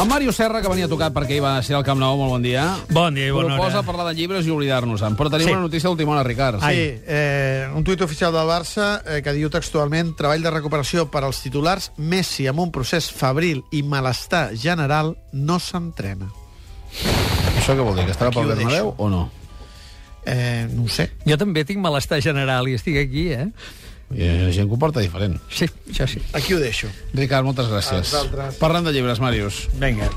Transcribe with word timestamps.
El 0.00 0.06
Mario 0.06 0.30
Serra, 0.32 0.60
que 0.62 0.68
venia 0.70 0.86
tocat 0.86 1.10
perquè 1.10 1.34
hi 1.38 1.40
va 1.42 1.56
ser 1.66 1.74
al 1.74 1.82
Camp 1.82 1.98
Nou, 1.98 2.14
molt 2.20 2.30
bon 2.36 2.42
dia. 2.44 2.62
Bon 2.94 3.14
dia 3.16 3.26
i 3.26 3.32
bona 3.34 3.56
Proposa 3.56 3.80
hora. 3.80 3.86
parlar 3.86 4.04
de 4.06 4.14
llibres 4.14 4.46
i 4.46 4.50
oblidar-nos-en. 4.54 5.16
Però 5.16 5.28
tenim 5.30 5.46
Sí. 5.48 5.52
una 5.52 5.62
notícia 5.62 5.88
d'última 5.88 6.12
hora, 6.12 6.22
Ricard. 6.22 6.60
Sí, 6.60 7.00
eh, 7.04 7.68
un 7.74 7.82
tuit 7.82 8.00
oficial 8.00 8.32
del 8.32 8.46
Barça 8.46 9.02
eh, 9.04 9.22
que 9.22 9.32
diu 9.32 9.50
textualment 9.50 10.14
treball 10.14 10.40
de 10.42 10.50
recuperació 10.50 11.10
per 11.10 11.24
als 11.24 11.40
titulars 11.42 11.90
Messi 11.96 12.46
amb 12.46 12.60
un 12.60 12.70
procés 12.70 13.10
febril 13.10 13.64
i 13.72 13.82
malestar 13.82 14.54
general 14.54 15.16
no 15.32 15.58
s'entrena. 15.58 16.30
Això 17.58 17.74
què 17.74 17.82
vol 17.82 17.96
dir? 17.96 18.04
Que 18.04 18.12
estarà 18.12 18.28
Aquí 18.28 18.38
pel 18.38 18.54
Bernabéu 18.54 18.94
o 18.96 19.08
no? 19.08 19.30
Eh, 20.24 20.68
no 20.70 20.84
ho 20.84 20.88
sé. 20.88 21.10
Jo 21.26 21.36
també 21.36 21.64
tinc 21.64 21.80
malestar 21.80 22.20
general 22.22 22.68
i 22.68 22.74
estic 22.74 22.96
aquí, 22.98 23.32
eh? 23.32 23.48
Hi 24.08 24.24
ha 24.24 24.52
gent 24.56 24.68
que 24.70 24.74
ho 24.74 24.78
porta 24.80 25.02
diferent. 25.04 25.36
Sí, 25.52 25.66
això 25.90 26.06
sí. 26.08 26.22
Aquí 26.32 26.54
ho 26.56 26.60
deixo. 26.62 26.88
Ricard, 27.12 27.44
moltes 27.44 27.68
gràcies. 27.68 28.14
Parlem 28.56 28.86
de 28.86 28.94
llibres, 28.94 29.20
Màrius. 29.20 29.66
Vinga. 29.76 30.08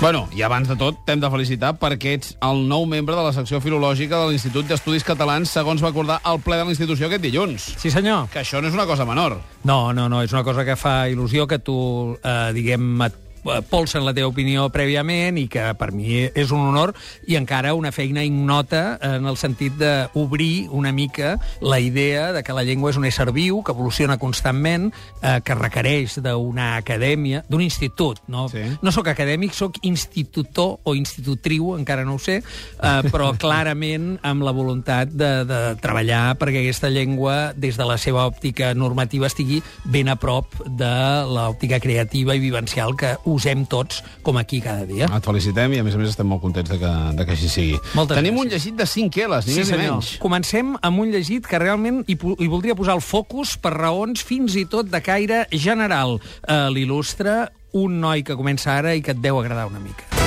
Bueno, 0.00 0.24
i 0.34 0.42
abans 0.42 0.66
de 0.70 0.74
tot, 0.78 0.98
t'hem 1.06 1.22
de 1.22 1.30
felicitar 1.30 1.72
perquè 1.78 2.16
ets 2.18 2.34
el 2.42 2.64
nou 2.70 2.86
membre 2.90 3.14
de 3.14 3.22
la 3.22 3.34
secció 3.36 3.62
filològica 3.62 4.24
de 4.24 4.32
l'Institut 4.32 4.66
d'Estudis 4.66 5.06
Catalans, 5.06 5.54
segons 5.54 5.84
va 5.84 5.92
acordar 5.94 6.18
el 6.26 6.42
ple 6.42 6.58
de 6.58 6.66
la 6.66 6.74
institució 6.74 7.06
aquest 7.06 7.22
dilluns. 7.22 7.70
Sí, 7.78 7.94
senyor. 7.94 8.26
Que 8.34 8.42
això 8.42 8.62
no 8.62 8.72
és 8.72 8.74
una 8.74 8.88
cosa 8.90 9.06
menor. 9.06 9.38
No, 9.62 9.80
no, 9.94 10.08
no, 10.10 10.22
és 10.26 10.34
una 10.34 10.42
cosa 10.46 10.66
que 10.66 10.78
fa 10.78 11.04
il·lusió 11.10 11.46
que 11.46 11.62
tu, 11.62 11.78
eh, 12.18 12.50
diguem, 12.58 12.90
et 13.06 13.24
polsen 13.70 14.04
la 14.06 14.14
teva 14.14 14.28
opinió 14.30 14.68
prèviament 14.74 15.38
i 15.40 15.46
que 15.50 15.68
per 15.78 15.90
mi 15.92 16.24
és 16.28 16.50
un 16.54 16.60
honor 16.68 16.94
i 17.28 17.36
encara 17.38 17.74
una 17.74 17.92
feina 17.92 18.24
ignota 18.24 18.98
en 19.02 19.26
el 19.28 19.36
sentit 19.40 19.76
d'obrir 19.78 20.68
una 20.70 20.92
mica 20.92 21.36
la 21.60 21.80
idea 21.80 22.32
de 22.32 22.42
que 22.42 22.52
la 22.52 22.64
llengua 22.64 22.90
és 22.90 22.96
un 22.98 23.04
ésser 23.08 23.30
viu, 23.32 23.62
que 23.62 23.72
evoluciona 23.72 24.18
constantment, 24.18 24.90
eh, 25.22 25.38
que 25.44 25.54
requereix 25.54 26.18
d'una 26.22 26.76
acadèmia, 26.76 27.44
d'un 27.48 27.60
institut. 27.62 28.18
No, 28.26 28.48
Sí. 28.48 28.62
no 28.82 28.92
sóc 28.92 29.08
acadèmic, 29.08 29.52
sóc 29.52 29.76
institutor 29.82 30.78
o 30.84 30.94
institutriu, 30.94 31.76
encara 31.76 32.04
no 32.04 32.14
ho 32.14 32.18
sé, 32.18 32.38
eh, 32.42 33.10
però 33.12 33.32
clarament 33.42 34.18
amb 34.22 34.42
la 34.42 34.52
voluntat 34.52 35.08
de, 35.12 35.44
de 35.44 35.60
treballar 35.82 36.36
perquè 36.38 36.62
aquesta 36.62 36.88
llengua, 36.90 37.52
des 37.56 37.76
de 37.76 37.84
la 37.84 37.98
seva 37.98 38.26
òptica 38.26 38.72
normativa, 38.74 39.26
estigui 39.26 39.62
ben 39.84 40.08
a 40.08 40.16
prop 40.16 40.54
de 40.66 40.92
l'òptica 41.28 41.80
creativa 41.80 42.34
i 42.34 42.40
vivencial 42.40 42.96
que 42.96 43.16
usem 43.34 43.64
tots 43.68 44.02
com 44.22 44.38
aquí 44.40 44.60
cada 44.64 44.86
dia. 44.88 45.08
Et 45.08 45.28
felicitem 45.30 45.76
i, 45.76 45.82
a 45.82 45.86
més 45.86 45.94
a 45.94 46.00
més, 46.00 46.10
estem 46.14 46.28
molt 46.28 46.42
contents 46.42 46.70
de 46.70 46.78
que, 46.80 46.92
de 47.18 47.26
que 47.28 47.36
així 47.36 47.48
sigui. 47.52 47.78
Moltes 47.98 48.18
Tenim 48.18 48.34
gràcies. 48.34 48.44
un 48.46 48.52
llegit 48.54 48.78
de 48.80 48.86
5 48.86 49.26
L's, 49.28 49.46
ni 49.50 49.58
més 49.60 49.72
ni 49.72 49.78
menys. 49.84 50.12
Comencem 50.22 50.74
amb 50.82 51.04
un 51.04 51.12
llegit 51.14 51.46
que 51.46 51.60
realment 51.62 52.02
hi, 52.08 52.16
hi 52.18 52.48
voldria 52.50 52.76
posar 52.78 52.98
el 52.98 53.04
focus 53.04 53.56
per 53.60 53.74
raons 53.76 54.24
fins 54.24 54.56
i 54.56 54.66
tot 54.66 54.90
de 54.90 55.00
caire 55.04 55.46
general. 55.52 56.18
Eh, 56.46 56.66
L'il·lustra 56.74 57.48
un 57.78 58.00
noi 58.00 58.22
que 58.24 58.36
comença 58.36 58.72
ara 58.78 58.94
i 58.96 59.02
que 59.04 59.12
et 59.12 59.20
deu 59.22 59.38
agradar 59.38 59.68
una 59.68 59.80
mica. 59.82 60.17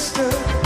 sister. 0.00 0.59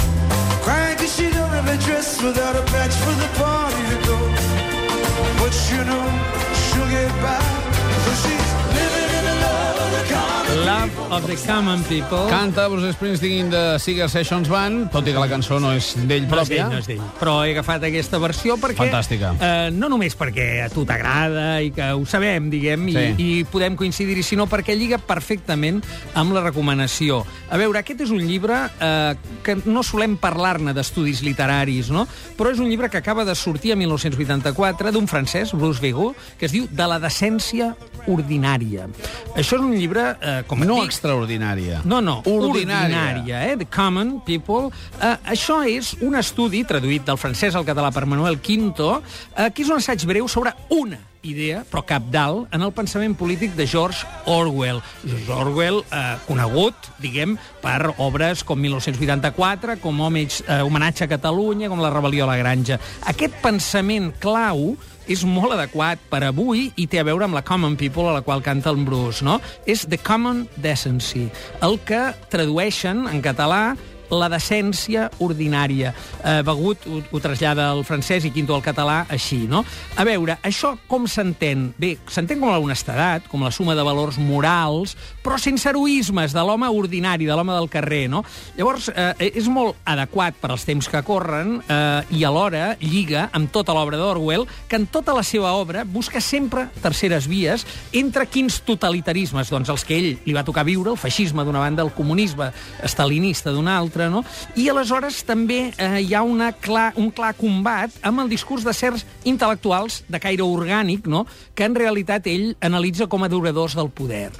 Of 11.14 11.26
the 11.26 11.36
Common 11.46 11.82
People. 11.84 12.26
Canta 12.28 12.66
Bruce 12.68 12.92
Springsteen 12.92 13.48
de 13.50 13.78
Seeger 13.78 14.08
Sessions 14.10 14.48
Band, 14.50 14.88
tot 14.90 15.06
i 15.06 15.12
que 15.14 15.20
la 15.22 15.28
cançó 15.30 15.60
no 15.62 15.70
és 15.76 15.92
d'ell 16.08 16.24
No 16.26 16.40
és 16.40 16.48
pròpia. 16.48 16.64
d'ell, 16.64 16.72
no 16.72 16.78
és 16.80 16.88
d'ell. 16.88 17.02
Però 17.20 17.34
he 17.46 17.52
agafat 17.52 17.84
aquesta 17.86 18.18
versió 18.18 18.56
perquè... 18.58 18.80
Fantàstica. 18.80 19.30
Eh, 19.38 19.70
no 19.70 19.88
només 19.92 20.16
perquè 20.18 20.64
a 20.64 20.68
tu 20.72 20.82
t'agrada 20.88 21.60
i 21.62 21.70
que 21.76 21.86
ho 21.94 22.02
sabem, 22.06 22.48
diguem, 22.50 22.88
Sí. 22.90 22.98
i, 22.98 23.26
i 23.40 23.44
podem 23.44 23.76
coincidir-hi, 23.78 24.24
sinó 24.26 24.48
perquè 24.50 24.74
lliga 24.76 24.98
perfectament 24.98 25.80
amb 26.18 26.34
la 26.34 26.42
recomanació. 26.42 27.22
A 27.50 27.56
veure, 27.60 27.78
aquest 27.84 28.02
és 28.08 28.10
un 28.14 28.18
llibre 28.26 28.58
eh, 28.80 29.14
que 29.46 29.56
no 29.66 29.82
solem 29.86 30.16
parlar-ne 30.18 30.74
d'estudis 30.74 31.22
literaris, 31.22 31.90
no? 31.94 32.08
però 32.36 32.50
és 32.50 32.58
un 32.58 32.68
llibre 32.68 32.90
que 32.90 32.98
acaba 32.98 33.24
de 33.24 33.34
sortir 33.38 33.72
a 33.72 33.76
1984 33.76 34.90
d'un 34.92 35.06
francès, 35.06 35.52
Bruce 35.54 35.80
Vigo, 35.80 36.14
que 36.38 36.46
es 36.46 36.52
diu 36.52 36.66
De 36.70 36.86
la 36.90 36.98
decència 36.98 37.74
ordinària. 38.10 38.88
Això 39.36 39.56
és 39.56 39.62
un 39.62 39.72
llibre, 39.78 40.16
eh, 40.20 40.42
com 40.46 40.58
No 40.64 40.80
dic, 40.82 40.90
extraordinària. 41.04 41.82
no, 41.84 42.00
no, 42.00 42.22
Ordinària. 42.24 42.88
ordinària 42.88 43.42
eh? 43.50 43.56
The 43.56 43.66
Common 43.66 44.20
People. 44.24 44.70
Uh, 44.96 45.16
això 45.28 45.60
és 45.68 45.94
un 46.00 46.16
estudi 46.16 46.64
traduït 46.64 47.04
del 47.04 47.20
francès 47.20 47.54
al 47.54 47.66
català 47.68 47.92
per 47.92 48.06
Manuel 48.06 48.40
Quinto, 48.40 49.00
uh, 49.00 49.50
que 49.52 49.62
és 49.62 49.68
un 49.68 49.76
assaig 49.76 50.04
breu 50.08 50.28
sobre 50.28 50.54
una 50.70 50.98
idea, 51.24 51.64
però 51.70 51.82
capdalt, 51.86 52.48
en 52.54 52.62
el 52.62 52.72
pensament 52.76 53.16
polític 53.18 53.54
de 53.58 53.66
George 53.66 54.06
Orwell. 54.30 54.80
George 55.04 55.32
Orwell, 55.32 55.82
eh, 55.90 56.16
conegut, 56.28 56.74
diguem, 57.02 57.36
per 57.62 57.94
obres 57.98 58.44
com 58.44 58.60
1984, 58.60 59.78
com 59.80 60.00
Homage, 60.00 60.44
eh, 60.46 60.62
Homenatge 60.62 61.04
a 61.04 61.08
Catalunya, 61.08 61.68
com 61.68 61.80
La 61.80 61.92
rebel·lió 61.92 62.24
a 62.24 62.32
la 62.32 62.36
granja. 62.36 62.78
Aquest 63.06 63.34
pensament 63.42 64.12
clau 64.20 64.76
és 65.10 65.24
molt 65.28 65.52
adequat 65.52 66.00
per 66.10 66.22
avui 66.24 66.70
i 66.80 66.86
té 66.88 67.00
a 67.00 67.04
veure 67.06 67.26
amb 67.26 67.36
la 67.36 67.44
Common 67.44 67.76
People 67.76 68.08
a 68.08 68.14
la 68.16 68.22
qual 68.22 68.42
canta 68.42 68.70
el 68.72 68.80
Bruce, 68.84 69.24
no? 69.24 69.40
És 69.66 69.86
The 69.88 69.98
Common 69.98 70.46
Decency, 70.56 71.28
el 71.62 71.78
que 71.84 72.14
tradueixen 72.32 73.06
en 73.10 73.20
català 73.24 73.76
la 74.18 74.30
decència 74.32 75.08
ordinària. 75.24 75.94
Eh, 76.22 76.40
Begut 76.46 76.86
ho, 76.88 77.00
ho 77.10 77.22
trasllada 77.22 77.70
al 77.72 77.84
francès 77.86 78.24
i 78.24 78.32
Quinto 78.34 78.54
al 78.56 78.64
català 78.64 79.04
així, 79.12 79.44
no? 79.50 79.64
A 79.96 80.04
veure, 80.06 80.38
això 80.42 80.74
com 80.90 81.08
s'entén? 81.10 81.70
Bé, 81.78 81.94
s'entén 82.10 82.40
com 82.40 82.52
la 82.52 82.60
honestedat, 82.62 83.28
com 83.30 83.44
la 83.44 83.52
suma 83.54 83.76
de 83.76 83.84
valors 83.86 84.18
morals, 84.18 84.96
però 85.24 85.38
sense 85.40 85.68
heroismes 85.68 86.34
de 86.34 86.44
l'home 86.44 86.68
ordinari, 86.68 87.28
de 87.28 87.36
l'home 87.36 87.54
del 87.56 87.70
carrer, 87.72 88.06
no? 88.10 88.24
Llavors, 88.58 88.90
eh, 88.94 89.30
és 89.34 89.48
molt 89.50 89.78
adequat 89.88 90.38
per 90.40 90.52
als 90.52 90.66
temps 90.68 90.88
que 90.90 91.02
corren 91.06 91.58
eh, 91.68 92.16
i 92.16 92.24
alhora 92.24 92.74
lliga 92.80 93.28
amb 93.32 93.50
tota 93.54 93.74
l'obra 93.76 93.98
d'Orwell, 94.00 94.46
que 94.68 94.78
en 94.80 94.86
tota 94.90 95.14
la 95.16 95.24
seva 95.26 95.54
obra 95.58 95.84
busca 95.84 96.20
sempre 96.20 96.68
terceres 96.82 97.28
vies 97.30 97.64
entre 97.92 98.26
quins 98.26 98.60
totalitarismes, 98.66 99.50
doncs 99.50 99.72
els 99.72 99.84
que 99.86 99.96
ell 99.98 100.10
li 100.24 100.36
va 100.36 100.44
tocar 100.46 100.66
viure, 100.66 100.92
el 100.92 101.00
feixisme 101.00 101.44
d'una 101.44 101.62
banda, 101.62 101.84
el 101.84 101.94
comunisme 101.94 102.50
estalinista 102.84 103.52
d'una 103.54 103.76
altra, 103.78 104.03
no? 104.12 104.24
I 104.56 104.68
aleshores 104.72 105.22
també 105.26 105.60
eh, 105.72 106.00
hi 106.02 106.14
ha 106.14 106.22
una 106.26 106.52
clar, 106.52 106.92
un 107.00 107.10
clar 107.14 107.34
combat 107.38 107.94
amb 108.02 108.24
el 108.24 108.32
discurs 108.32 108.64
de 108.66 108.74
certs 108.76 109.06
intel·lectuals 109.24 110.02
de 110.08 110.20
caire 110.22 110.46
orgànic, 110.46 111.08
no? 111.10 111.24
que 111.54 111.68
en 111.68 111.76
realitat 111.78 112.26
ell 112.30 112.52
analitza 112.64 113.08
com 113.10 113.22
a 113.22 113.30
adoradors 113.30 113.76
del 113.78 113.90
poder. 113.90 114.30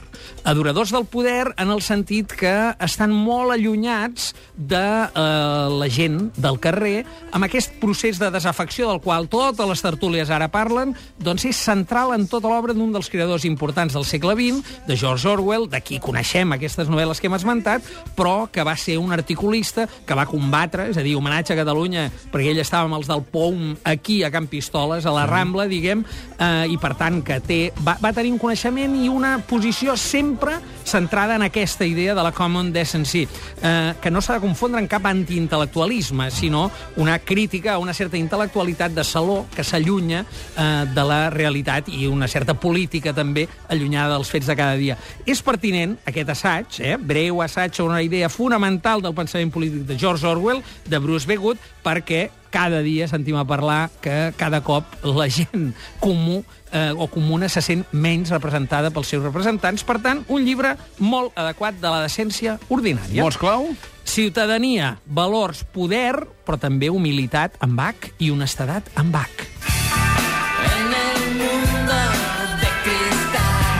Adoradors 0.44 0.92
del 0.94 1.06
poder 1.06 1.54
en 1.56 1.70
el 1.70 1.82
sentit 1.82 2.32
que 2.32 2.54
estan 2.84 3.12
molt 3.14 3.54
allunyats 3.54 4.32
de 4.56 4.78
eh, 4.78 5.69
la 5.75 5.88
gent 5.91 6.30
del 6.36 6.58
carrer 6.62 7.04
amb 7.34 7.47
aquest 7.47 7.78
procés 7.80 8.20
de 8.20 8.30
desafecció 8.30 8.88
del 8.91 9.00
qual 9.03 9.28
totes 9.32 9.69
les 9.69 9.82
tertúlies 9.82 10.30
ara 10.30 10.50
parlen, 10.53 10.94
doncs 11.19 11.47
és 11.48 11.58
central 11.58 12.14
en 12.14 12.28
tota 12.30 12.50
l'obra 12.50 12.74
d'un 12.76 12.92
dels 12.94 13.10
creadors 13.10 13.47
importants 13.48 13.94
del 13.97 14.06
segle 14.06 14.36
XX, 14.38 14.62
de 14.86 14.97
George 14.97 15.28
Orwell, 15.28 15.69
de 15.70 15.80
qui 15.84 16.00
coneixem 16.03 16.54
aquestes 16.54 16.91
novel·les 16.91 17.20
que 17.20 17.28
hem 17.30 17.38
esmentat, 17.38 17.86
però 18.16 18.47
que 18.53 18.64
va 18.66 18.76
ser 18.78 18.98
un 19.03 19.12
articulista 19.12 19.88
que 20.06 20.16
va 20.16 20.28
combatre, 20.30 20.88
és 20.92 20.98
a 21.00 21.04
dir, 21.04 21.16
homenatge 21.19 21.54
a 21.54 21.60
Catalunya, 21.62 22.08
perquè 22.32 22.53
ell 22.53 22.62
estava 22.62 22.88
amb 22.88 22.98
els 22.98 23.10
del 23.10 23.24
POUM 23.32 23.74
aquí 23.91 24.22
a 24.22 24.30
Can 24.34 24.48
Pistoles, 24.50 25.06
a 25.06 25.14
la 25.14 25.26
Rambla, 25.30 25.66
diguem, 25.70 26.04
eh, 26.38 26.66
i 26.70 26.78
per 26.80 26.94
tant 27.00 27.20
que 27.26 27.41
té, 27.44 27.60
va, 27.86 27.97
va 28.03 28.14
tenir 28.14 28.34
un 28.34 28.41
coneixement 28.42 28.97
i 29.00 29.10
una 29.10 29.36
posició 29.48 29.97
sempre 30.04 30.60
centrada 30.84 31.34
en 31.37 31.43
aquesta 31.43 31.84
idea 31.84 32.15
de 32.15 32.22
la 32.22 32.33
common 32.33 32.72
decency, 32.72 33.27
eh, 33.63 33.95
que 34.01 34.10
no 34.10 34.21
s'ha 34.21 34.34
de 34.34 34.45
confondre 34.45 34.81
en 34.81 34.89
cap 34.89 35.04
antiintel·lectualisme, 35.07 36.31
sinó 36.31 36.71
una 36.97 37.19
crítica 37.19 37.75
a 37.75 37.78
una 37.78 37.95
certa 37.95 38.16
intel·lectualitat 38.16 38.95
de 38.95 39.04
saló 39.04 39.47
que 39.54 39.65
s'allunya 39.65 40.25
eh, 40.25 40.86
de 40.95 41.04
la 41.04 41.31
realitat 41.31 41.89
i 41.89 42.07
una 42.07 42.28
certa 42.28 42.54
política 42.54 43.15
també 43.15 43.48
allunyada 43.69 44.15
dels 44.15 44.31
fets 44.31 44.47
de 44.47 44.57
cada 44.57 44.77
dia. 44.77 44.98
És 45.27 45.42
pertinent 45.42 45.98
aquest 46.07 46.31
assaig, 46.36 46.81
eh, 46.81 46.97
breu 47.01 47.42
assaig 47.42 47.80
una 47.84 48.03
idea 48.03 48.28
fonamental 48.28 49.03
del 49.03 49.15
pensament 49.15 49.53
polític 49.53 49.87
de 49.89 49.98
George 49.98 50.27
Orwell, 50.27 50.63
de 50.87 50.98
Bruce 50.98 51.27
Begut, 51.27 51.59
perquè 51.84 52.28
cada 52.54 52.84
dia 52.87 53.09
sentim 53.10 53.34
a 53.34 53.42
parlar 53.42 53.91
que 54.01 54.30
cada 54.39 54.60
cop 54.63 54.87
la 55.03 55.27
gent 55.27 55.72
comú 55.98 56.45
eh, 56.71 56.92
o 56.95 57.09
comuna 57.10 57.48
se 57.48 57.59
sent 57.59 57.83
menys 57.91 58.30
representada 58.30 58.92
pels 58.95 59.10
seus 59.10 59.25
representants. 59.27 59.83
Per 59.83 59.98
tant, 60.03 60.22
un 60.30 60.47
llibre 60.47 60.73
molt 60.98 61.36
adequat 61.38 61.80
de 61.80 61.91
la 61.91 62.04
decència 62.04 62.59
ordinària. 62.68 63.22
Mots 63.24 63.41
clau? 63.41 63.71
Ciutadania, 64.04 64.98
valors, 65.06 65.65
poder, 65.65 66.26
però 66.44 66.60
també 66.60 66.91
humilitat 66.92 67.56
amb 67.65 67.80
H 67.80 68.12
i 68.18 68.30
honestedat 68.34 68.92
amb 69.00 69.16
H. 69.16 69.48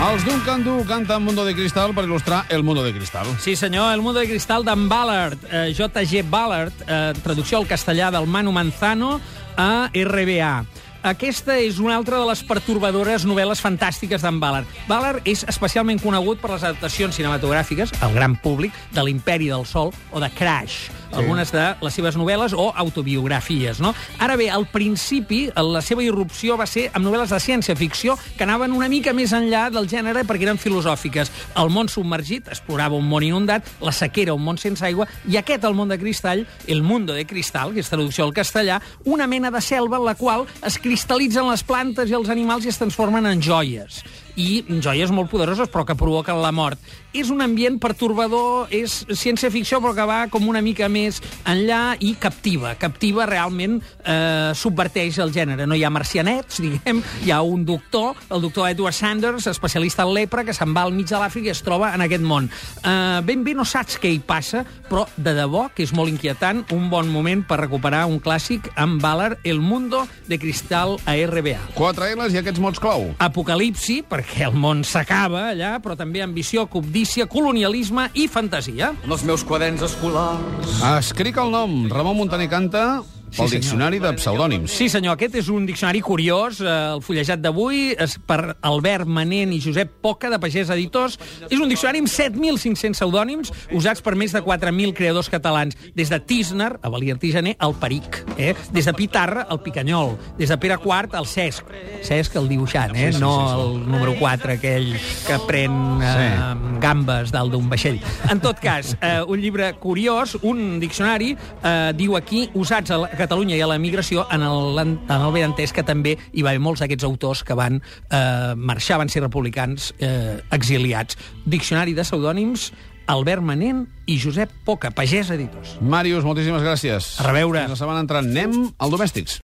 El 0.05 0.15
Els 0.15 0.25
Duncan 0.27 0.63
Du 0.63 0.85
canten 0.87 1.23
Mundo 1.25 1.45
de 1.45 1.55
Cristal 1.57 1.95
per 1.97 2.05
il·lustrar 2.05 2.45
El 2.53 2.63
Mundo 2.63 2.85
de 2.85 2.93
Cristal. 2.95 3.27
Sí, 3.41 3.57
senyor, 3.57 3.93
El 3.95 4.03
mundo 4.03 4.21
de 4.21 4.29
cristal 4.29 4.63
d'en 4.65 4.89
Ballard, 4.89 5.39
eh, 5.51 5.73
J.G. 5.75 6.23
Ballard, 6.31 6.73
eh, 6.87 7.13
traducció 7.25 7.59
al 7.59 7.67
castellà 7.67 8.13
del 8.13 8.27
Manu 8.27 8.53
Manzano 8.53 9.21
a 9.57 9.91
RBA. 9.91 10.67
Aquesta 11.05 11.59
és 11.61 11.77
una 11.85 11.99
altra 11.99 12.17
de 12.17 12.25
les 12.25 12.41
pertorbadores 12.49 13.27
novel·les 13.29 13.61
fantàstiques 13.61 14.23
d'en 14.25 14.39
Ballard. 14.41 14.65
Ballard 14.89 15.27
és 15.29 15.43
especialment 15.53 16.01
conegut 16.01 16.41
per 16.41 16.55
les 16.55 16.65
adaptacions 16.65 17.19
cinematogràfiques, 17.21 17.93
al 18.01 18.17
gran 18.17 18.39
públic, 18.41 18.73
de 18.97 19.05
l'Imperi 19.05 19.51
del 19.53 19.67
Sol 19.69 19.93
o 19.93 20.23
de 20.23 20.31
Crash, 20.33 20.87
algunes 21.13 21.53
de 21.53 21.65
les 21.85 21.95
seves 21.95 22.17
novel·les 22.17 22.55
o 22.57 22.71
autobiografies. 22.73 23.83
No? 23.85 23.93
Ara 24.19 24.39
bé, 24.41 24.49
al 24.51 24.65
principi, 24.73 25.51
la 25.55 25.83
seva 25.85 26.03
irrupció 26.03 26.57
va 26.57 26.65
ser 26.67 26.87
amb 26.95 27.05
novel·les 27.05 27.37
de 27.37 27.43
ciència-ficció 27.43 28.17
que 28.39 28.49
anaven 28.49 28.73
una 28.73 28.89
mica 28.89 29.13
més 29.13 29.37
enllà 29.37 29.67
del 29.75 29.91
gènere 29.93 30.25
perquè 30.25 30.49
eren 30.49 30.63
filosòfiques. 30.63 31.31
El 31.61 31.69
món 31.75 31.93
submergit 31.93 32.49
explorava 32.49 32.97
un 32.97 33.07
món 33.13 33.29
inundat, 33.29 33.69
la 33.85 33.93
sequera 33.93 34.33
un 34.33 34.43
món 34.45 34.57
sense 34.57 34.89
aigua, 34.89 35.05
i 35.29 35.37
aquest, 35.37 35.69
el 35.69 35.77
món 35.77 35.93
de 35.93 36.01
cristall, 36.01 36.47
el 36.67 36.83
mundo 36.83 37.13
de 37.13 37.29
cristal, 37.29 37.77
que 37.77 37.85
és 37.85 37.93
traducció 37.93 38.25
al 38.25 38.35
castellà, 38.35 38.81
una 39.05 39.29
mena 39.29 39.53
de 39.53 39.61
selva 39.61 40.01
en 40.01 40.09
la 40.09 40.17
qual 40.17 40.49
es 40.65 40.81
cristal·litzen 40.95 41.49
les 41.51 41.65
plantes 41.67 42.11
i 42.11 42.15
els 42.15 42.29
animals 42.31 42.67
i 42.67 42.71
es 42.71 42.77
transformen 42.79 43.27
en 43.27 43.41
joies 43.43 43.97
i 44.41 44.65
joies 44.83 45.13
molt 45.15 45.31
poderoses 45.31 45.71
però 45.71 45.85
que 45.87 45.97
provoquen 45.99 46.41
la 46.43 46.53
mort. 46.55 46.81
És 47.15 47.31
un 47.31 47.45
ambient 47.45 47.77
pertorbador, 47.79 48.73
és 48.75 49.05
ciència-ficció 49.07 49.79
però 49.83 49.93
que 49.95 50.07
va 50.09 50.19
com 50.33 50.49
una 50.51 50.63
mica 50.65 50.89
més 50.91 51.21
enllà 51.47 51.95
i 52.03 52.15
captiva. 52.19 52.75
Captiva 52.81 53.29
realment 53.31 53.79
eh, 53.79 54.51
subverteix 54.59 55.21
el 55.23 55.31
gènere. 55.35 55.69
No 55.71 55.79
hi 55.79 55.85
ha 55.87 55.93
marcianets, 55.95 56.59
diguem, 56.65 57.03
hi 57.23 57.31
ha 57.31 57.41
un 57.47 57.63
doctor, 57.69 58.19
el 58.35 58.43
doctor 58.43 58.69
Edward 58.73 58.97
Sanders, 58.99 59.47
especialista 59.51 60.03
en 60.03 60.15
lepra, 60.17 60.43
que 60.45 60.57
se'n 60.57 60.75
va 60.75 60.83
al 60.89 60.95
mig 60.95 61.07
de 61.11 61.21
l'Àfrica 61.21 61.53
i 61.53 61.55
es 61.55 61.63
troba 61.63 61.93
en 61.95 62.03
aquest 62.03 62.27
món. 62.27 62.51
Eh, 62.83 63.21
ben 63.27 63.47
bé 63.47 63.55
no 63.55 63.67
saps 63.69 64.01
què 64.03 64.11
hi 64.11 64.19
passa, 64.19 64.65
però 64.91 65.07
de 65.17 65.37
debò 65.39 65.69
que 65.75 65.87
és 65.87 65.95
molt 65.95 66.11
inquietant, 66.11 66.65
un 66.75 66.91
bon 66.91 67.09
moment 67.13 67.47
per 67.47 67.61
recuperar 67.63 68.05
un 68.11 68.19
clàssic 68.23 68.73
amb 68.75 68.99
Ballard, 69.03 69.39
El 69.45 69.63
Mundo 69.63 70.03
de 70.27 70.39
Cristal 70.43 70.99
a 71.07 71.15
RBA. 71.15 71.61
Quatre 71.79 72.11
L's 72.17 72.35
i 72.35 72.43
aquests 72.43 72.63
mots 72.63 72.83
clau. 72.83 73.13
Apocalipsi, 73.23 74.03
perquè 74.25 74.47
el 74.49 74.57
món 74.57 74.81
s'acaba 74.89 75.51
allà, 75.53 75.77
però 75.85 75.97
també 75.99 76.23
ambició, 76.25 76.65
cobdícia, 76.71 77.27
colonialisme 77.29 78.09
i 78.17 78.27
fantasia. 78.29 78.95
En 79.05 79.13
els 79.13 79.25
meus 79.29 79.45
quaderns 79.45 79.85
escolars 79.85 80.81
Escric 80.95 81.37
el 81.41 81.53
nom. 81.53 81.85
Ramon 81.93 82.17
Montaner 82.17 82.49
canta 82.49 83.03
pel 83.37 83.49
senyor. 83.49 83.61
Diccionari 83.63 83.99
de 84.01 84.13
Pseudònims. 84.19 84.71
Sí, 84.71 84.89
senyor, 84.89 85.15
aquest 85.19 85.35
és 85.41 85.49
un 85.53 85.67
diccionari 85.67 86.01
curiós. 86.01 86.61
Eh, 86.61 86.69
el 86.95 87.03
fullejat 87.03 87.41
d'avui 87.43 87.95
és 87.99 88.17
per 88.27 88.57
Albert 88.63 89.07
Manent 89.07 89.53
i 89.53 89.61
Josep 89.61 89.91
Poca, 90.03 90.31
de 90.31 90.39
Pagès 90.39 90.71
Editors. 90.71 91.19
És 91.51 91.59
un 91.61 91.69
diccionari 91.69 91.99
amb 92.03 92.09
7.500 92.09 92.95
pseudònims 92.99 93.53
usats 93.73 94.01
per 94.05 94.15
més 94.17 94.33
de 94.33 94.43
4.000 94.43 94.95
creadors 94.95 95.29
catalans. 95.31 95.77
Des 95.95 96.09
de 96.11 96.21
Tisner, 96.21 96.79
a 96.83 96.89
Valia 96.89 97.15
Artigener, 97.15 97.57
el 97.61 97.75
Peric. 97.75 98.23
Eh? 98.39 98.55
Des 98.73 98.85
de 98.87 98.93
Pitarra, 98.95 99.47
el 99.51 99.61
Picanyol. 99.61 100.17
Des 100.39 100.49
de 100.49 100.59
Pere 100.59 100.79
IV, 100.83 101.15
el 101.19 101.27
Cesc. 101.27 101.65
Cesc, 102.05 102.37
el 102.37 102.49
dibuixant, 102.49 102.95
eh? 102.97 103.11
no 103.21 103.33
el 103.55 103.79
número 103.91 104.15
4, 104.19 104.53
aquell 104.59 104.93
que 105.27 105.39
pren 105.47 105.73
eh, 106.03 106.79
gambes 106.81 107.31
dalt 107.33 107.53
d'un 107.53 107.69
vaixell. 107.71 107.99
En 108.31 108.41
tot 108.41 108.59
cas, 108.61 108.95
eh, 109.01 109.21
un 109.27 109.41
llibre 109.41 109.73
curiós, 109.81 110.37
un 110.43 110.79
diccionari, 110.81 111.35
eh, 111.63 111.93
diu 111.97 112.17
aquí, 112.17 112.49
usats 112.55 112.91
a 112.91 112.99
la- 112.99 113.11
a 113.13 113.24
Catalunya 113.25 113.57
i 113.57 113.63
a 113.65 113.69
la 113.71 113.79
migració, 113.81 114.27
en 114.33 114.45
el, 114.45 114.81
en 114.85 114.97
el 115.09 115.31
ben 115.35 115.49
entès 115.51 115.73
que 115.75 115.85
també 115.87 116.17
hi 116.33 116.45
va 116.45 116.53
haver 116.53 116.63
molts 116.63 116.85
d'aquests 116.85 117.07
autors 117.09 117.45
que 117.47 117.57
van 117.59 117.81
eh, 117.81 118.53
marxar, 118.57 119.01
van 119.01 119.13
ser 119.13 119.25
republicans 119.25 119.93
eh, 119.99 120.43
exiliats. 120.53 121.17
Diccionari 121.49 121.97
de 121.97 122.05
pseudònims, 122.05 122.71
Albert 123.07 123.45
Manent 123.45 123.85
i 124.09 124.19
Josep 124.21 124.53
Poca, 124.65 124.93
Pagès 124.95 125.33
Editors. 125.35 125.77
Màrius, 125.81 126.25
moltíssimes 126.25 126.65
gràcies. 126.65 127.15
A 127.21 127.29
reveure. 127.29 127.65
Fins 127.65 127.77
la 127.77 127.83
setmana 127.85 128.05
entrant. 128.05 128.31
Anem 128.33 128.71
al 128.79 128.95
Domèstics. 128.95 129.44